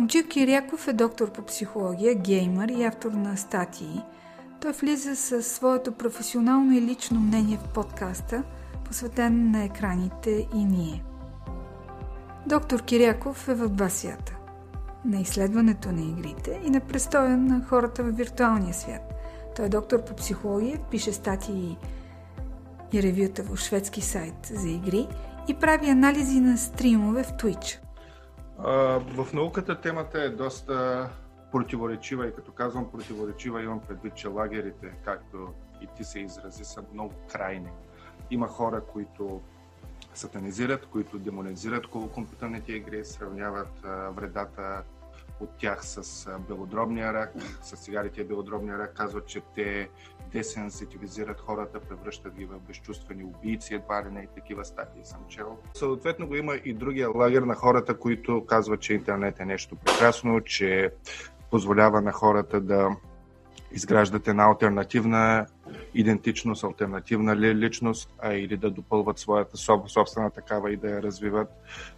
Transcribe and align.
Момчил 0.00 0.24
Киряков 0.24 0.88
е 0.88 0.92
доктор 0.92 1.32
по 1.32 1.42
психология, 1.42 2.14
геймър 2.14 2.68
и 2.68 2.84
автор 2.84 3.12
на 3.12 3.36
статии. 3.36 4.02
Той 4.60 4.72
влиза 4.72 5.16
със 5.16 5.46
своето 5.46 5.92
професионално 5.92 6.72
и 6.72 6.80
лично 6.80 7.20
мнение 7.20 7.58
в 7.58 7.72
подкаста, 7.74 8.42
посветен 8.84 9.50
на 9.50 9.64
екраните 9.64 10.48
и 10.54 10.64
ние. 10.64 11.04
Доктор 12.46 12.82
Киряков 12.82 13.48
е 13.48 13.54
в 13.54 13.68
два 13.68 13.88
свята. 13.88 14.36
На 15.04 15.20
изследването 15.20 15.92
на 15.92 16.00
игрите 16.00 16.60
и 16.66 16.70
на 16.70 16.80
престоя 16.80 17.36
на 17.36 17.64
хората 17.64 18.02
в 18.02 18.10
виртуалния 18.10 18.74
свят. 18.74 19.14
Той 19.56 19.64
е 19.64 19.68
доктор 19.68 20.04
по 20.04 20.14
психология, 20.16 20.78
пише 20.90 21.12
статии 21.12 21.78
и 22.92 23.02
ревюта 23.02 23.42
в 23.42 23.56
шведски 23.56 24.00
сайт 24.00 24.52
за 24.54 24.68
игри 24.68 25.08
и 25.48 25.54
прави 25.54 25.90
анализи 25.90 26.40
на 26.40 26.58
стримове 26.58 27.22
в 27.22 27.32
Twitch. 27.32 27.89
В 28.62 29.26
науката 29.34 29.80
темата 29.80 30.22
е 30.22 30.28
доста 30.28 31.08
противоречива 31.52 32.26
и 32.26 32.34
като 32.34 32.52
казвам 32.52 32.90
противоречива 32.90 33.62
имам 33.62 33.80
предвид, 33.80 34.14
че 34.14 34.28
лагерите, 34.28 34.92
както 35.04 35.52
и 35.80 35.88
ти 35.96 36.04
се 36.04 36.20
изрази, 36.20 36.64
са 36.64 36.82
много 36.92 37.14
крайни. 37.32 37.70
Има 38.30 38.48
хора, 38.48 38.80
които 38.92 39.40
сатанизират, 40.14 40.86
които 40.86 41.18
демонизират 41.18 41.86
компютърните 41.86 42.72
игри, 42.72 43.04
сравняват 43.04 43.80
вредата 44.16 44.82
от 45.40 45.50
тях 45.58 45.84
с 45.84 46.26
белодробния 46.48 47.12
рак, 47.12 47.32
с 47.62 47.76
цигарите 47.76 48.24
белодробния 48.24 48.78
рак, 48.78 48.94
казват, 48.94 49.26
че 49.26 49.40
те 49.54 49.88
десенситивизират 50.32 51.40
хората, 51.40 51.80
превръщат 51.80 52.34
ги 52.34 52.44
в 52.44 52.60
безчувствени 52.68 53.24
убийци, 53.24 53.74
едва 53.74 54.04
ли 54.04 54.10
не 54.10 54.20
и 54.20 54.28
такива 54.34 54.64
статии 54.64 55.04
съм 55.04 55.20
чел. 55.28 55.58
Съответно 55.74 56.26
го 56.26 56.36
има 56.36 56.54
и 56.54 56.72
другия 56.72 57.08
лагер 57.10 57.42
на 57.42 57.54
хората, 57.54 57.98
които 57.98 58.46
казват, 58.46 58.80
че 58.80 58.94
интернет 58.94 59.40
е 59.40 59.44
нещо 59.44 59.76
прекрасно, 59.76 60.40
че 60.40 60.90
позволява 61.50 62.00
на 62.00 62.12
хората 62.12 62.60
да 62.60 62.96
изграждат 63.72 64.28
една 64.28 64.44
альтернативна 64.44 65.46
идентичност, 65.94 66.64
альтернативна 66.64 67.36
личност, 67.36 68.10
а 68.18 68.32
или 68.32 68.56
да 68.56 68.70
допълват 68.70 69.18
своята 69.18 69.56
собствена 69.86 70.30
такава 70.30 70.72
и 70.72 70.76
да 70.76 70.90
я 70.90 71.02
развиват, 71.02 71.48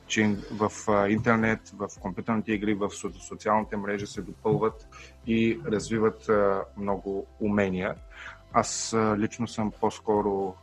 че 0.07 0.37
в 0.53 0.71
интернет, 1.09 1.61
в 1.75 1.89
компютърните 2.01 2.53
игри, 2.53 2.75
в 2.75 2.91
социалните 3.29 3.77
мрежи 3.77 4.07
се 4.07 4.23
допълват 4.23 4.89
и 5.27 5.61
развиват 5.67 6.31
много 6.77 7.27
умения. 7.41 7.95
Аз 8.53 8.97
лично 9.19 9.49
съм 9.49 9.73
по-скоро 9.81 10.55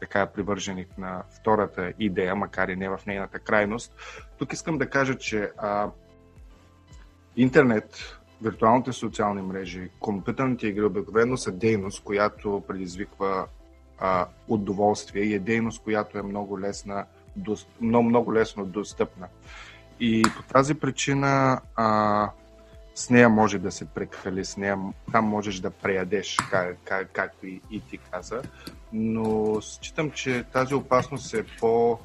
така 0.00 0.26
привърженик 0.26 0.98
на 0.98 1.22
втората 1.30 1.92
идея, 1.98 2.36
макар 2.36 2.68
и 2.68 2.76
не 2.76 2.88
в 2.88 3.00
нейната 3.06 3.38
крайност. 3.38 3.94
Тук 4.38 4.52
искам 4.52 4.78
да 4.78 4.90
кажа, 4.90 5.18
че 5.18 5.50
а, 5.58 5.90
интернет 7.36 8.19
виртуалните 8.42 8.92
социални 8.92 9.42
мрежи, 9.42 9.90
компютърните 10.00 10.66
игри 10.66 10.84
обикновено 10.84 11.36
са 11.36 11.52
дейност, 11.52 12.04
която 12.04 12.62
предизвиква 12.68 13.46
а, 13.98 14.26
удоволствие 14.48 15.22
и 15.22 15.34
е 15.34 15.38
дейност, 15.38 15.82
която 15.82 16.18
е 16.18 16.22
много, 16.22 16.60
лесна, 16.60 17.04
много, 17.80 18.08
много 18.08 18.34
лесно 18.34 18.66
достъпна. 18.66 19.26
И 20.00 20.22
по 20.36 20.42
тази 20.42 20.74
причина 20.74 21.60
а, 21.76 22.30
с 22.94 23.10
нея 23.10 23.28
може 23.28 23.58
да 23.58 23.70
се 23.70 23.84
прекали, 23.84 24.44
с 24.44 24.56
нея 24.56 24.78
там 25.12 25.24
можеш 25.24 25.60
да 25.60 25.70
преядеш, 25.70 26.36
как, 26.50 26.76
как, 26.84 27.10
както 27.12 27.46
и, 27.46 27.60
и 27.70 27.80
ти 27.80 27.98
каза, 27.98 28.42
но 28.92 29.60
считам, 29.60 30.10
че 30.10 30.44
тази 30.52 30.74
опасност 30.74 31.34
е 31.34 31.44
по 31.60 31.98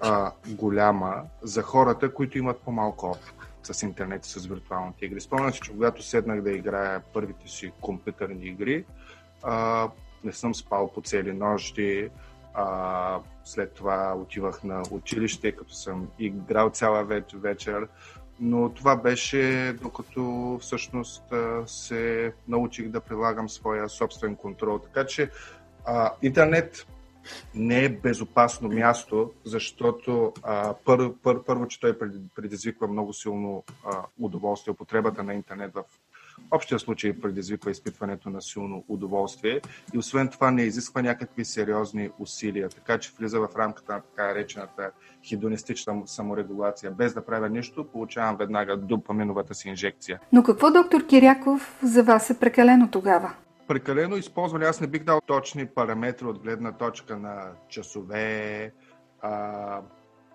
а, 0.00 0.32
голяма 0.48 1.22
за 1.42 1.62
хората, 1.62 2.14
които 2.14 2.38
имат 2.38 2.60
по-малко 2.60 3.06
опит 3.06 3.41
с 3.62 3.82
интернет 3.82 4.26
и 4.26 4.28
с 4.28 4.46
виртуалните 4.46 5.04
игри. 5.04 5.20
Спомням 5.20 5.52
си, 5.52 5.60
че 5.60 5.70
когато 5.70 6.02
седнах 6.02 6.42
да 6.42 6.50
играя 6.50 7.00
първите 7.00 7.48
си 7.48 7.72
компютърни 7.80 8.44
игри, 8.46 8.84
а, 9.42 9.88
не 10.24 10.32
съм 10.32 10.54
спал 10.54 10.92
по 10.92 11.02
цели 11.02 11.32
нощи, 11.32 12.10
а, 12.54 13.18
след 13.44 13.72
това 13.72 14.14
отивах 14.16 14.64
на 14.64 14.82
училище, 14.90 15.52
като 15.52 15.74
съм 15.74 16.08
играл 16.18 16.70
цяла 16.70 17.04
вечер, 17.34 17.88
но 18.40 18.68
това 18.68 18.96
беше 18.96 19.74
докато 19.82 20.58
всъщност 20.60 21.24
се 21.66 22.32
научих 22.48 22.88
да 22.88 23.00
прилагам 23.00 23.48
своя 23.48 23.88
собствен 23.88 24.36
контрол. 24.36 24.78
Така 24.78 25.06
че 25.06 25.30
а, 25.84 26.12
интернет 26.22 26.86
не 27.54 27.84
е 27.84 27.88
безопасно 27.88 28.68
място, 28.68 29.30
защото 29.44 30.32
а, 30.42 30.74
пър, 30.74 31.12
пър, 31.22 31.42
първо, 31.42 31.68
че 31.68 31.80
той 31.80 31.98
предизвиква 32.36 32.88
много 32.88 33.12
силно 33.12 33.64
а, 33.86 34.02
удоволствие. 34.20 34.72
Употребата 34.72 35.22
на 35.22 35.34
интернет 35.34 35.74
в 35.74 35.82
общия 36.50 36.78
случай 36.78 37.20
предизвиква 37.20 37.70
изпитването 37.70 38.30
на 38.30 38.42
силно 38.42 38.84
удоволствие 38.88 39.60
и 39.94 39.98
освен 39.98 40.28
това 40.28 40.50
не 40.50 40.62
изисква 40.62 41.02
някакви 41.02 41.44
сериозни 41.44 42.10
усилия, 42.18 42.68
така 42.68 42.98
че 42.98 43.12
влиза 43.18 43.40
в 43.40 43.48
рамката 43.56 43.92
на 43.92 44.00
така 44.00 44.34
речената 44.34 44.90
хидонистична 45.24 46.02
саморегулация. 46.06 46.90
Без 46.90 47.14
да 47.14 47.24
правя 47.24 47.48
нищо, 47.48 47.86
получавам 47.92 48.36
веднага 48.36 48.76
допаминовата 48.76 49.54
си 49.54 49.68
инжекция. 49.68 50.20
Но 50.32 50.42
какво, 50.42 50.70
доктор 50.70 51.06
Киряков, 51.06 51.78
за 51.82 52.02
вас 52.02 52.30
е 52.30 52.38
прекалено 52.38 52.90
тогава? 52.90 53.34
Прекалено 53.72 54.16
използване. 54.16 54.64
Аз 54.64 54.80
не 54.80 54.86
бих 54.86 55.04
дал 55.04 55.20
точни 55.20 55.66
параметри 55.66 56.26
от 56.26 56.38
гледна 56.38 56.72
точка 56.72 57.16
на 57.16 57.52
часове 57.68 58.72
а, 59.20 59.80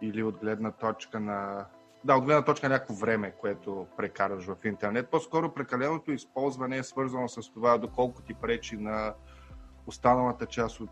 или 0.01 0.23
от 0.23 0.37
гледна 0.37 0.71
точка 0.71 1.19
на. 1.19 1.65
Да, 2.03 2.15
от 2.15 2.25
гледна 2.25 2.45
точка 2.45 2.69
на 2.69 2.75
някакво 2.75 2.93
време, 2.93 3.31
което 3.31 3.87
прекараш 3.97 4.45
в 4.45 4.55
интернет. 4.65 5.09
По-скоро 5.09 5.53
прекаленото 5.53 6.11
използване 6.11 6.77
е 6.77 6.83
свързано 6.83 7.27
с 7.27 7.53
това 7.53 7.77
доколко 7.77 8.21
ти 8.21 8.33
пречи 8.33 8.77
на 8.77 9.13
останалата 9.87 10.45
част 10.45 10.79
от 10.79 10.89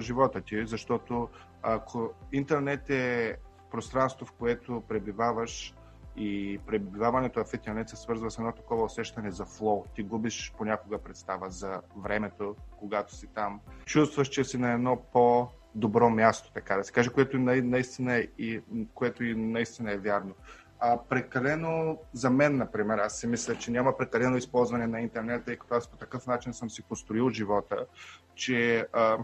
живота 0.00 0.40
ти, 0.40 0.66
защото 0.66 1.28
ако 1.62 2.10
интернет 2.32 2.90
е 2.90 3.36
пространство, 3.70 4.26
в 4.26 4.32
което 4.32 4.82
пребиваваш 4.88 5.74
и 6.16 6.60
пребиваването 6.66 7.44
в 7.44 7.54
интернет 7.54 7.88
се 7.88 7.96
свързва 7.96 8.30
с 8.30 8.38
едно 8.38 8.52
такова 8.52 8.84
усещане 8.84 9.30
за 9.30 9.44
флоу. 9.44 9.84
Ти 9.94 10.02
губиш 10.02 10.52
понякога 10.58 10.98
представа 10.98 11.50
за 11.50 11.80
времето, 11.96 12.56
когато 12.78 13.14
си 13.14 13.26
там. 13.34 13.60
Чувстваш, 13.84 14.28
че 14.28 14.44
си 14.44 14.58
на 14.58 14.72
едно 14.72 15.02
по 15.12 15.48
добро 15.74 16.10
място, 16.10 16.52
така 16.52 16.76
да 16.76 16.84
се 16.84 16.92
каже, 16.92 17.10
което 17.10 17.38
наистина 17.38 18.16
е, 18.16 18.28
и, 18.38 18.60
което 18.94 19.24
и 19.24 19.34
наистина 19.34 19.92
е 19.92 19.98
вярно. 19.98 20.34
А 20.80 20.98
прекалено 21.08 21.98
за 22.12 22.30
мен, 22.30 22.56
например, 22.56 22.98
аз 22.98 23.20
си 23.20 23.26
мисля, 23.26 23.54
че 23.54 23.70
няма 23.70 23.96
прекалено 23.96 24.36
използване 24.36 24.86
на 24.86 25.00
интернет, 25.00 25.44
тъй 25.44 25.56
като 25.56 25.74
аз 25.74 25.88
по 25.88 25.96
такъв 25.96 26.26
начин 26.26 26.52
съм 26.52 26.70
си 26.70 26.82
построил 26.82 27.30
живота, 27.30 27.86
че 28.34 28.86
а, 28.92 29.18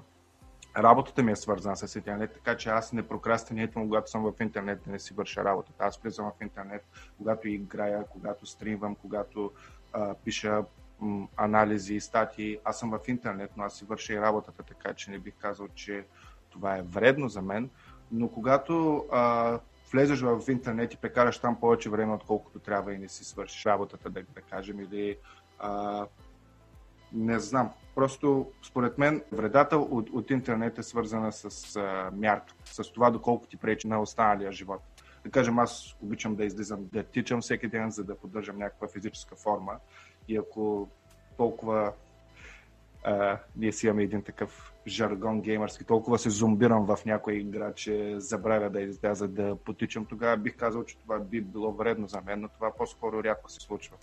работата 0.82 1.22
ми 1.22 1.32
е 1.32 1.36
свързана 1.36 1.76
с 1.76 1.96
интернет, 1.96 2.32
така 2.32 2.56
че 2.56 2.68
аз 2.68 2.92
не 2.92 3.08
прокрастинирам, 3.08 3.84
когато 3.84 4.10
съм 4.10 4.22
в 4.22 4.40
интернет 4.40 4.82
да 4.84 4.90
не 4.90 4.98
си 4.98 5.14
върша 5.14 5.44
работата. 5.44 5.84
Аз 5.84 5.98
влизам 6.02 6.30
в 6.38 6.42
интернет, 6.42 6.84
когато 7.16 7.48
играя, 7.48 8.04
когато 8.04 8.46
стримвам, 8.46 8.94
когато 8.94 9.52
а, 9.92 10.14
пиша 10.14 10.64
м, 11.00 11.28
анализи 11.36 12.00
статии. 12.00 12.58
Аз 12.64 12.78
съм 12.78 12.90
в 12.90 13.08
интернет, 13.08 13.50
но 13.56 13.64
аз 13.64 13.74
си 13.74 13.84
върша 13.84 14.12
и 14.12 14.20
работата, 14.20 14.62
така 14.62 14.94
че 14.94 15.10
не 15.10 15.18
бих 15.18 15.34
казал, 15.34 15.68
че 15.74 16.06
това 16.50 16.76
е 16.76 16.82
вредно 16.82 17.28
за 17.28 17.42
мен. 17.42 17.70
Но 18.12 18.28
когато 18.28 19.04
а, 19.12 19.58
влезеш 19.92 20.20
в 20.20 20.42
интернет 20.48 20.94
и 20.94 20.96
прекараш 20.96 21.38
там 21.38 21.60
повече 21.60 21.90
време, 21.90 22.14
отколкото 22.14 22.58
трябва 22.58 22.94
и 22.94 22.98
не 22.98 23.08
си 23.08 23.24
свършиш 23.24 23.66
работата, 23.66 24.10
да, 24.10 24.22
да 24.22 24.40
кажем, 24.40 24.80
или 24.80 25.18
а, 25.58 26.06
не 27.12 27.38
знам, 27.38 27.70
Просто, 27.98 28.46
според 28.62 28.98
мен, 28.98 29.22
вредата 29.32 29.76
от, 29.76 30.10
от 30.10 30.30
интернет 30.30 30.78
е 30.78 30.82
свързана 30.82 31.32
с 31.32 31.76
а, 31.76 32.10
мярка, 32.16 32.54
с 32.64 32.92
това 32.92 33.10
доколко 33.10 33.46
ти 33.46 33.56
пречи 33.56 33.88
на 33.88 34.00
останалия 34.00 34.52
живот. 34.52 34.80
Да 35.24 35.30
кажем, 35.30 35.58
аз 35.58 35.96
обичам 36.02 36.36
да 36.36 36.44
излизам, 36.44 36.88
да 36.92 37.02
тичам 37.02 37.40
всеки 37.40 37.68
ден, 37.68 37.90
за 37.90 38.04
да 38.04 38.18
поддържам 38.18 38.58
някаква 38.58 38.88
физическа 38.88 39.36
форма. 39.36 39.72
И 40.28 40.36
ако 40.36 40.88
толкова 41.36 41.92
а, 43.04 43.38
ние 43.56 43.72
си 43.72 43.86
имаме 43.86 44.02
един 44.02 44.22
такъв 44.22 44.72
жаргон 44.86 45.40
геймърски, 45.40 45.84
толкова 45.84 46.18
се 46.18 46.30
зомбирам 46.30 46.86
в 46.86 46.98
някоя 47.06 47.36
игра, 47.36 47.72
че 47.74 48.14
забравя 48.20 48.70
да 48.70 48.80
изляза 48.80 49.28
да 49.28 49.56
потичам, 49.56 50.04
тогава 50.04 50.36
бих 50.36 50.56
казал, 50.56 50.84
че 50.84 50.98
това 50.98 51.18
би 51.18 51.40
било 51.40 51.72
вредно 51.72 52.08
за 52.08 52.20
мен, 52.20 52.40
но 52.40 52.48
това 52.48 52.70
по-скоро 52.76 53.24
рядко 53.24 53.50
се 53.50 53.60
случва. 53.60 53.96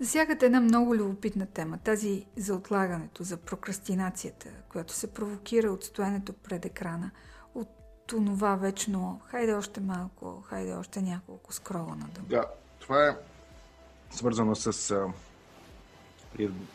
Засягате 0.00 0.46
една 0.46 0.60
много 0.60 0.96
любопитна 0.96 1.46
тема, 1.46 1.78
тази 1.78 2.26
за 2.36 2.54
отлагането, 2.54 3.22
за 3.22 3.36
прокрастинацията, 3.36 4.48
която 4.68 4.92
се 4.92 5.12
провокира 5.12 5.70
от 5.70 5.84
стоянето 5.84 6.32
пред 6.32 6.64
екрана, 6.64 7.10
от 7.54 7.68
това 8.06 8.56
вечно, 8.56 9.20
хайде 9.26 9.54
още 9.54 9.80
малко, 9.80 10.40
хайде 10.40 10.72
още 10.72 11.02
няколко 11.02 11.52
скрола 11.52 11.96
надолу. 11.96 12.26
Да, 12.28 12.44
това 12.78 13.08
е 13.08 13.16
свързано 14.10 14.54
с 14.54 14.90
а, 14.90 15.12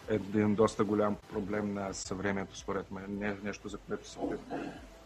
един 0.09 0.55
доста 0.55 0.83
голям 0.83 1.15
проблем 1.33 1.73
на 1.73 1.93
съвремието, 1.93 2.57
според 2.57 2.91
мен. 2.91 3.17
Не, 3.17 3.37
нещо, 3.43 3.69
за 3.69 3.77
което, 3.77 4.09
се, 4.09 4.19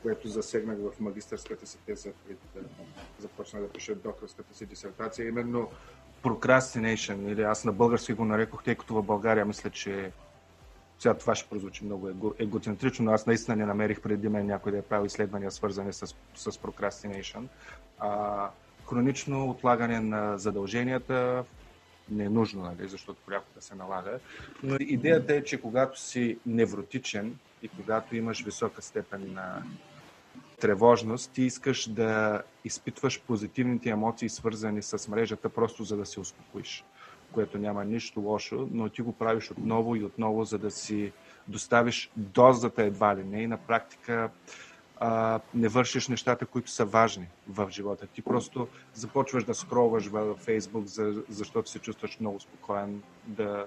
което 0.01 0.27
засегнах 0.27 0.77
в 0.77 0.99
магистърската 0.99 1.67
си 1.67 1.77
теза 1.85 2.09
пред 2.27 2.37
започна 3.19 3.61
да 3.61 3.69
пише 3.69 3.95
докторската 3.95 4.55
си 4.55 4.65
дисертация, 4.65 5.27
именно 5.27 5.69
procrastination, 6.23 7.31
или 7.31 7.41
аз 7.41 7.65
на 7.65 7.71
български 7.71 8.13
го 8.13 8.25
нарекох, 8.25 8.63
тъй 8.63 8.75
като 8.75 8.93
в 8.93 9.03
България 9.03 9.45
мисля, 9.45 9.69
че 9.69 10.11
сега 10.99 11.13
това 11.13 11.35
ще 11.35 11.49
прозвучи 11.49 11.85
много 11.85 12.07
его, 12.07 12.33
егоцентрично, 12.39 13.05
но 13.05 13.11
аз 13.11 13.25
наистина 13.25 13.57
не 13.57 13.65
намерих 13.65 14.01
преди 14.01 14.29
мен 14.29 14.45
някой 14.45 14.71
да 14.71 14.77
е 14.77 14.81
правил 14.81 15.05
изследвания, 15.05 15.51
свързани 15.51 15.93
с, 15.93 16.07
с 16.35 16.51
procrastination. 16.51 17.43
А, 17.99 18.49
хронично 18.89 19.49
отлагане 19.49 19.99
на 19.99 20.37
задълженията 20.37 21.43
не 22.09 22.23
е 22.23 22.29
нужно, 22.29 22.61
нали, 22.61 22.89
защото 22.89 23.21
понякога 23.25 23.61
се 23.61 23.75
налага. 23.75 24.19
Но 24.63 24.75
идеята 24.79 25.35
е, 25.35 25.43
че 25.43 25.61
когато 25.61 25.99
си 25.99 26.37
невротичен 26.45 27.35
и 27.61 27.67
когато 27.67 28.15
имаш 28.15 28.43
висока 28.43 28.81
степен 28.81 29.33
на 29.33 29.63
тревожност, 30.61 31.31
ти 31.31 31.41
искаш 31.41 31.89
да 31.89 32.41
изпитваш 32.65 33.21
позитивните 33.21 33.89
емоции, 33.89 34.29
свързани 34.29 34.81
с 34.81 35.07
мрежата, 35.07 35.49
просто 35.49 35.83
за 35.83 35.97
да 35.97 36.05
се 36.05 36.19
успокоиш, 36.19 36.85
което 37.31 37.57
няма 37.57 37.85
нищо 37.85 38.19
лошо, 38.19 38.67
но 38.71 38.89
ти 38.89 39.01
го 39.01 39.13
правиш 39.13 39.51
отново 39.51 39.95
и 39.95 40.03
отново, 40.03 40.43
за 40.43 40.57
да 40.57 40.71
си 40.71 41.11
доставиш 41.47 42.11
дозата 42.15 42.83
едва 42.83 43.15
ли 43.15 43.23
не 43.23 43.41
и 43.41 43.47
на 43.47 43.57
практика 43.57 44.29
а, 45.03 45.39
не 45.53 45.67
вършиш 45.67 46.07
нещата, 46.07 46.45
които 46.45 46.71
са 46.71 46.85
важни 46.85 47.27
в 47.47 47.67
живота. 47.69 48.07
Ти 48.07 48.21
просто 48.21 48.67
започваш 48.93 49.43
да 49.43 49.53
скролваш 49.53 50.07
във 50.07 50.39
Фейсбук, 50.39 50.85
за, 50.85 51.23
защото 51.29 51.69
се 51.69 51.79
чувстваш 51.79 52.19
много 52.19 52.39
спокоен, 52.39 53.01
да, 53.27 53.65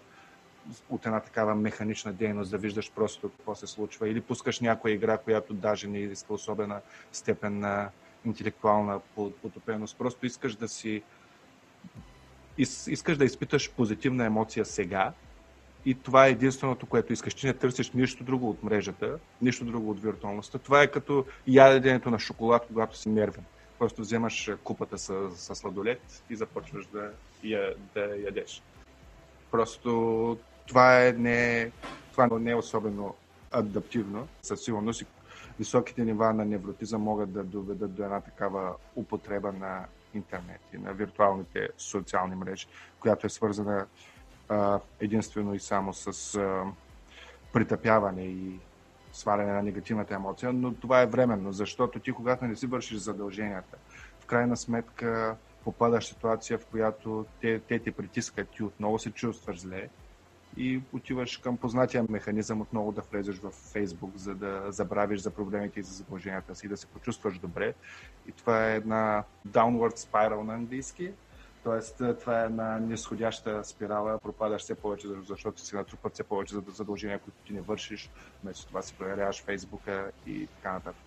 от 0.88 1.06
една 1.06 1.20
такава 1.20 1.55
механична 1.55 2.12
дейност, 2.12 2.50
да 2.50 2.58
виждаш 2.58 2.93
просто 2.93 3.28
какво 3.28 3.55
се 3.55 3.66
случва. 3.66 4.08
Или 4.08 4.20
пускаш 4.20 4.61
някоя 4.61 4.94
игра, 4.94 5.19
която 5.19 5.55
даже 5.55 5.88
не 5.88 5.99
иска 5.99 6.34
особена 6.34 6.81
степен 7.12 7.58
на 7.58 7.90
интелектуална 8.25 9.00
потопеност. 9.14 9.99
Просто 9.99 10.26
искаш 10.26 10.55
да 10.55 10.69
си 10.69 11.02
искаш 12.88 13.16
да 13.16 13.25
изпиташ 13.25 13.70
позитивна 13.70 14.25
емоция 14.25 14.64
сега 14.64 15.12
и 15.87 15.94
това 15.94 16.26
е 16.26 16.31
единственото, 16.31 16.87
което 16.87 17.12
искаш. 17.12 17.34
Ти 17.34 17.46
не 17.46 17.55
търсиш 17.55 17.90
нищо 17.90 18.25
друго 18.25 18.50
от 18.50 18.62
мрежата, 18.62 19.19
нищо 19.43 19.64
друго 19.64 19.90
от 19.90 20.00
виртуалността. 20.00 20.58
Това 20.58 20.82
е 20.82 20.90
като 20.90 21.26
яденето 21.46 22.10
на 22.10 22.19
шоколад, 22.19 22.67
когато 22.67 22.99
си 22.99 23.08
нервен. 23.08 23.44
Просто 23.78 24.02
вземаш 24.02 24.50
купата 24.64 24.99
с, 24.99 25.31
с 25.31 25.55
сладолет 25.55 26.22
и 26.31 26.37
започваш 26.37 26.87
да, 26.87 27.10
я, 27.44 27.75
да 27.94 28.00
ядеш. 28.00 28.62
Просто 29.50 30.38
това 30.66 31.06
е 31.06 31.12
не, 31.12 31.70
това 32.12 32.26
не 32.38 32.50
е 32.50 32.55
особено 32.55 33.14
адаптивно. 33.52 34.28
Със 34.43 34.61
сигурност 34.64 35.05
високите 35.58 36.05
нива 36.05 36.34
на 36.34 36.44
невротизъм 36.44 37.02
могат 37.02 37.32
да 37.32 37.44
доведат 37.44 37.94
до 37.94 38.05
една 38.05 38.20
такава 38.20 38.75
употреба 38.96 39.52
на 39.52 39.84
интернет 40.14 40.61
и 40.75 40.78
на 40.78 40.93
виртуалните 40.93 41.69
социални 41.78 42.34
мрежи, 42.34 42.66
която 43.00 43.26
е 43.26 43.31
свързана 43.31 43.87
а, 44.49 44.81
единствено 45.00 45.55
и 45.55 45.61
само 45.61 45.94
с 45.94 46.34
а, 46.34 46.64
притъпяване 47.52 48.22
и 48.22 48.60
сваляне 49.12 49.52
на 49.52 49.62
негативната 49.62 50.14
емоция, 50.14 50.52
но 50.52 50.75
това 50.75 51.02
е 51.02 51.06
временно, 51.06 51.52
защото 51.52 52.00
ти 52.00 52.12
когато 52.12 52.44
не 52.44 52.56
си 52.56 52.67
вършиш 52.67 52.99
задълженията, 52.99 53.76
в 54.20 54.26
крайна 54.26 54.56
сметка 54.56 55.37
попадаш 55.64 56.05
в 56.05 56.08
ситуация, 56.08 56.58
в 56.58 56.67
която 56.67 57.26
те, 57.40 57.58
те 57.58 57.78
те 57.78 57.93
притискат, 57.93 58.49
ти 58.49 58.62
отново 58.62 58.99
се 58.99 59.10
чувстваш 59.10 59.60
зле 59.60 59.88
и 60.56 60.80
отиваш 60.92 61.36
към 61.36 61.56
познатия 61.56 62.04
механизъм 62.08 62.60
отново 62.60 62.92
да 62.92 63.00
влезеш 63.00 63.36
в 63.36 63.50
Фейсбук, 63.50 64.16
за 64.16 64.34
да 64.34 64.64
забравиш 64.68 65.20
за 65.20 65.30
проблемите 65.30 65.80
и 65.80 65.82
за 65.82 65.92
задълженията 65.94 66.54
си, 66.54 66.68
да 66.68 66.76
се 66.76 66.86
почувстваш 66.86 67.38
добре. 67.38 67.74
И 68.28 68.32
това 68.32 68.70
е 68.70 68.76
една 68.76 69.24
downward 69.48 69.98
spiral 69.98 70.42
на 70.42 70.54
английски. 70.54 71.12
Тоест, 71.64 72.02
това 72.20 72.42
е 72.42 72.44
една 72.44 72.78
нисходяща 72.78 73.64
спирала, 73.64 74.18
пропадаш 74.18 74.62
все 74.62 74.74
повече, 74.74 75.08
защото 75.28 75.60
си 75.60 75.76
натрупат 75.76 76.14
все 76.14 76.22
повече 76.22 76.54
задължения, 76.68 77.18
които 77.18 77.38
ти 77.46 77.52
не 77.52 77.60
вършиш, 77.60 78.10
вместо 78.42 78.66
това 78.66 78.82
си 78.82 78.94
проверяваш 78.98 79.42
Фейсбука 79.42 80.10
и 80.26 80.46
така 80.46 80.72
нататък. 80.72 81.04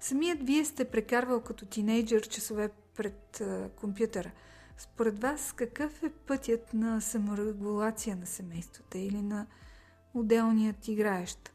Самият 0.00 0.42
вие 0.42 0.64
сте 0.64 0.84
прекарвал 0.84 1.40
като 1.40 1.66
тинейджър 1.66 2.28
часове 2.28 2.70
пред 2.96 3.38
uh, 3.38 3.68
компютъра. 3.70 4.30
Според 4.82 5.22
вас, 5.22 5.52
какъв 5.52 6.02
е 6.02 6.10
пътят 6.26 6.74
на 6.74 7.00
саморегулация 7.00 8.16
на 8.16 8.26
семействата 8.26 8.98
или 8.98 9.22
на 9.22 9.46
отделният 10.14 10.88
играещ? 10.88 11.52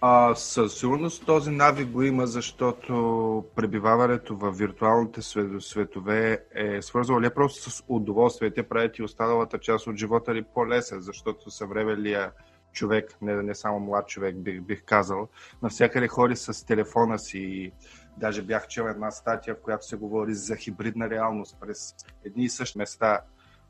А, 0.00 0.34
със 0.34 0.78
сигурност 0.78 1.26
този 1.26 1.50
навик 1.50 1.88
го 1.88 2.02
има, 2.02 2.26
защото 2.26 3.44
пребиваването 3.56 4.36
в 4.36 4.52
виртуалните 4.52 5.22
светове 5.60 6.44
е 6.54 6.82
свързано 6.82 7.20
не 7.20 7.34
просто 7.34 7.70
с 7.70 7.84
удоволствие, 7.88 8.50
те 8.50 8.62
правят 8.62 8.98
и 8.98 9.02
останалата 9.02 9.58
част 9.58 9.86
от 9.86 9.96
живота 9.96 10.34
ли 10.34 10.42
по-лесен, 10.42 11.00
защото 11.00 11.50
съвременния 11.50 12.32
човек, 12.72 13.16
не, 13.22 13.42
не 13.42 13.54
само 13.54 13.80
млад 13.80 14.08
човек, 14.08 14.36
бих, 14.36 14.60
бих 14.60 14.82
казал, 14.84 15.28
навсякъде 15.62 16.08
ходи 16.08 16.36
с 16.36 16.66
телефона 16.66 17.18
си 17.18 17.38
и 17.38 17.72
Даже 18.16 18.42
бях 18.42 18.68
чел 18.68 18.82
една 18.82 19.10
статия, 19.10 19.54
в 19.54 19.60
която 19.60 19.86
се 19.86 19.96
говори 19.96 20.34
за 20.34 20.56
хибридна 20.56 21.10
реалност 21.10 21.56
през 21.60 21.94
едни 22.24 22.44
и 22.44 22.48
същи 22.48 22.78
места, 22.78 23.20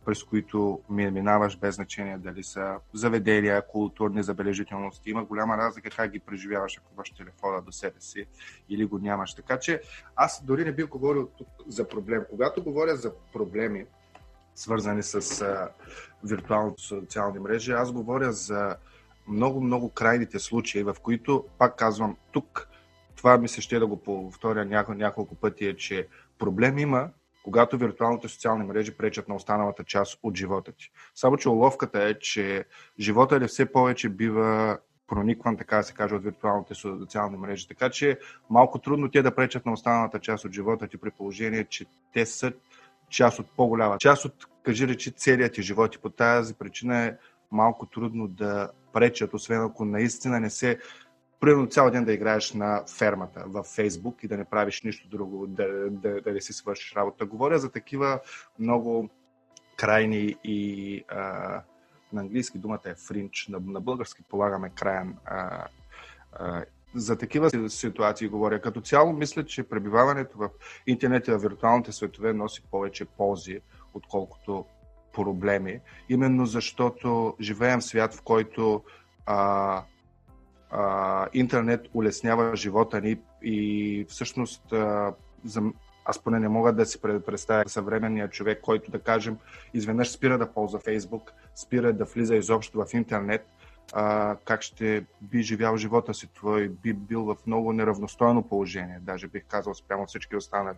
през 0.05 0.25
които 0.25 0.81
минаваш 0.89 1.59
без 1.59 1.75
значение 1.75 2.19
дали 2.19 2.45
са 2.45 2.77
заведения, 2.95 3.67
културни 3.67 4.23
забележителности. 4.23 5.11
Има 5.11 5.25
голяма 5.25 5.57
разлика 5.57 5.91
как 5.91 6.11
ги 6.11 6.21
преживяваш, 6.21 6.79
ако 6.79 6.95
имаш 6.95 7.11
телефона 7.11 7.63
до 7.63 7.73
себе 7.73 8.01
си 8.01 8.27
или 8.69 8.85
го 8.85 8.99
нямаш. 8.99 9.35
Така 9.35 9.59
че 9.59 9.83
аз 10.17 10.45
дори 10.45 10.65
не 10.65 10.73
бих 10.73 10.87
говорил 10.87 11.29
тук 11.39 11.49
за 11.69 11.89
проблем. 11.89 12.25
Когато 12.31 12.63
говоря 12.63 12.97
за 12.97 13.13
проблеми, 13.33 13.87
свързани 14.55 15.03
с 15.03 15.43
а, 15.43 15.69
виртуалните 16.25 16.83
социални 16.83 17.39
мрежи, 17.39 17.73
аз 17.73 17.93
говоря 17.93 18.33
за 18.33 18.77
много-много 19.29 19.89
крайните 19.89 20.39
случаи, 20.39 20.83
в 20.83 20.97
които, 21.03 21.45
пак 21.59 21.77
казвам, 21.77 22.17
тук 22.33 22.69
това 23.23 23.39
ми 23.39 23.49
се 23.49 23.61
ще 23.61 23.79
да 23.79 23.87
го 23.87 24.03
повторя 24.03 24.65
няколко, 24.65 24.99
няколко 24.99 25.35
пъти, 25.35 25.67
е, 25.67 25.77
че 25.77 26.09
проблем 26.39 26.79
има, 26.79 27.11
когато 27.45 27.79
виртуалните 27.79 28.29
социални 28.29 28.65
мрежи 28.65 28.97
пречат 28.97 29.29
на 29.29 29.35
останалата 29.35 29.85
част 29.85 30.19
от 30.23 30.37
живота 30.37 30.73
ти. 30.73 30.91
Само, 31.15 31.37
че 31.37 31.49
уловката 31.49 32.03
е, 32.03 32.19
че 32.19 32.65
живота 33.01 33.41
ли 33.41 33.47
все 33.47 33.73
повече 33.73 34.09
бива 34.09 34.79
проникван, 35.07 35.57
така 35.57 35.77
да 35.77 35.83
се 35.83 35.95
каже, 35.95 36.15
от 36.15 36.23
виртуалните 36.23 36.75
социални 36.75 37.37
мрежи. 37.37 37.69
Така 37.69 37.91
че 37.91 38.19
малко 38.51 38.79
трудно 38.79 39.11
те 39.11 39.23
да 39.23 39.35
пречат 39.35 39.67
на 39.67 39.73
останалата 39.73 40.19
част 40.19 40.45
от 40.45 40.53
живота 40.53 40.89
ти 40.89 40.97
при 40.97 41.11
положение, 41.11 41.65
че 41.65 41.87
те 42.13 42.27
са 42.27 42.53
част 43.11 43.39
от 43.39 43.47
по-голяма. 43.57 43.99
Част 43.99 44.25
от, 44.25 44.47
кажи 44.63 44.89
речи, 44.89 45.13
целият 45.13 45.53
ти 45.53 45.63
живот. 45.63 45.95
И 45.95 45.99
по 45.99 46.11
тази 46.11 46.55
причина 46.55 47.05
е 47.05 47.17
малко 47.51 47.87
трудно 47.87 48.29
да 48.29 48.71
пречат, 48.93 49.35
освен 49.35 49.63
ако 49.63 49.85
наистина 49.85 50.41
не 50.41 50.51
се 50.51 50.79
примерно 51.43 51.67
цял 51.67 51.91
ден 51.91 52.05
да 52.05 52.13
играеш 52.13 52.53
на 52.53 52.85
фермата 52.99 53.45
в 53.47 53.63
Фейсбук 53.63 54.25
и 54.25 54.29
да 54.29 54.37
не 54.37 54.45
правиш 54.45 54.83
нищо 54.83 55.09
друго, 55.09 55.47
да, 55.47 55.91
да, 55.91 56.21
да 56.21 56.33
не 56.33 56.41
си 56.41 56.53
свършиш 56.53 56.95
работа. 56.97 57.27
Говоря 57.27 57.59
за 57.59 57.73
такива 57.73 58.21
много 58.59 59.11
крайни 59.77 60.37
и 60.45 61.05
а, 61.09 61.19
на 62.13 62.21
английски 62.21 62.59
думата 62.59 62.81
е 62.87 62.95
фринч, 62.95 63.49
на, 63.49 63.61
на 63.67 63.81
български 63.81 64.23
полагаме 64.23 64.71
краен. 64.71 65.17
А, 65.25 65.67
а, 66.33 66.65
за 66.95 67.19
такива 67.19 67.71
ситуации 67.71 68.29
говоря. 68.29 68.61
Като 68.61 68.81
цяло 68.81 69.13
мисля, 69.13 69.45
че 69.45 69.63
пребиваването 69.63 70.39
в 70.39 70.49
интернет 70.87 71.29
и 71.29 71.31
в 71.31 71.39
виртуалните 71.39 71.93
светове 71.93 72.33
носи 72.33 72.63
повече 72.71 73.05
ползи, 73.05 73.61
отколкото 73.95 74.65
проблеми. 75.13 75.81
Именно 76.09 76.47
защото 76.47 77.37
живеем 77.41 77.81
в 77.81 77.85
свят, 77.85 78.15
в 78.15 78.23
който 78.23 78.83
а, 79.27 79.83
а, 80.73 81.27
интернет 81.33 81.89
улеснява 81.95 82.57
живота 82.57 83.01
ни 83.01 83.17
и 83.43 84.07
всъщност 84.09 84.73
а, 84.73 85.15
за, 85.45 85.63
аз 86.05 86.19
поне 86.19 86.39
не 86.39 86.49
мога 86.49 86.73
да 86.73 86.87
си 86.87 87.01
представя 87.01 87.69
съвременния 87.69 88.31
човек, 88.31 88.61
който 88.61 88.91
да 88.91 88.99
кажем 88.99 89.37
изведнъж 89.75 90.11
спира 90.11 90.39
да 90.39 90.53
ползва 90.53 90.79
Фейсбук, 90.79 91.33
спира 91.55 91.93
да 91.93 92.05
влиза 92.05 92.37
изобщо 92.37 92.85
в 92.85 92.95
интернет, 92.95 93.47
а, 93.93 94.37
как 94.45 94.63
ще 94.63 95.05
би 95.23 95.43
живял 95.43 95.77
живота 95.77 96.15
си. 96.15 96.29
Той 96.41 96.69
би 96.69 96.93
бил 96.93 97.25
в 97.25 97.37
много 97.47 97.73
неравностойно 97.73 98.43
положение, 98.43 98.99
даже 99.03 99.29
бих 99.29 99.45
казал 99.45 99.75
спрямо 99.75 100.07
всички 100.07 100.37
останали. 100.37 100.77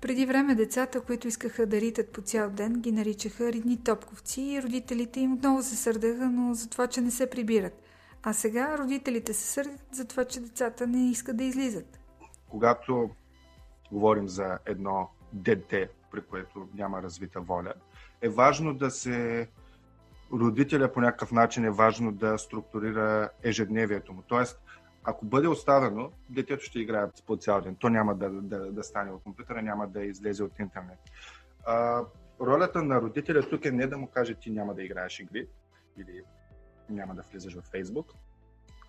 Преди 0.00 0.26
време 0.26 0.54
децата, 0.54 1.00
които 1.00 1.28
искаха 1.28 1.66
да 1.66 1.80
ритат 1.80 2.12
по 2.12 2.20
цял 2.20 2.50
ден, 2.50 2.72
ги 2.72 2.92
наричаха 2.92 3.52
ридни 3.52 3.84
топковци 3.84 4.42
и 4.42 4.62
родителите 4.62 5.20
им 5.20 5.32
отново 5.32 5.62
се 5.62 5.76
сърдаха, 5.76 6.30
но 6.30 6.54
за 6.54 6.70
това, 6.70 6.86
че 6.86 7.00
не 7.00 7.10
се 7.10 7.30
прибират– 7.30 7.82
а 8.22 8.32
сега 8.32 8.78
родителите 8.78 9.34
се 9.34 9.46
сърдят 9.46 9.86
за 9.92 10.08
това, 10.08 10.24
че 10.24 10.40
децата 10.40 10.86
не 10.86 11.10
искат 11.10 11.36
да 11.36 11.44
излизат. 11.44 12.00
Когато 12.48 13.10
говорим 13.92 14.28
за 14.28 14.58
едно 14.66 15.10
дете, 15.32 15.88
при 16.10 16.22
което 16.22 16.68
няма 16.74 17.02
развита 17.02 17.40
воля, 17.40 17.74
е 18.22 18.28
важно 18.28 18.74
да 18.74 18.90
се 18.90 19.48
родителя 20.32 20.92
по 20.92 21.00
някакъв 21.00 21.32
начин 21.32 21.64
е 21.64 21.70
важно 21.70 22.12
да 22.12 22.38
структурира 22.38 23.30
ежедневието 23.42 24.12
му. 24.12 24.22
Тоест, 24.28 24.60
Ако 25.04 25.24
бъде 25.24 25.48
оставено, 25.48 26.12
детето 26.28 26.64
ще 26.64 26.78
играе 26.80 27.06
по 27.26 27.36
цял 27.36 27.60
ден. 27.60 27.76
То 27.76 27.88
няма 27.88 28.14
да, 28.14 28.30
да, 28.30 28.72
да 28.72 28.84
стане 28.84 29.10
от 29.10 29.22
компютъра, 29.22 29.62
няма 29.62 29.88
да 29.88 30.04
излезе 30.04 30.44
от 30.44 30.58
интернет. 30.58 30.98
А, 31.66 32.04
ролята 32.40 32.82
на 32.82 33.00
родителя 33.00 33.42
тук 33.42 33.64
е 33.64 33.70
не 33.70 33.86
да 33.86 33.98
му 33.98 34.06
каже 34.06 34.34
ти 34.34 34.50
няма 34.50 34.74
да 34.74 34.82
играеш 34.82 35.20
игри 35.20 35.46
или 35.98 36.22
няма 36.90 37.14
да 37.14 37.22
влизаш 37.32 37.54
в 37.54 37.62
Фейсбук, 37.70 38.12